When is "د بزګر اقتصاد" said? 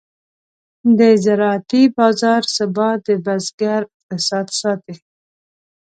3.07-4.47